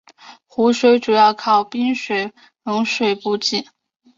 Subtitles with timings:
[0.47, 3.67] 湖水主要靠冰雪融水补给。